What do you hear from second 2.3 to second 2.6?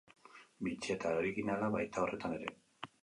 ere.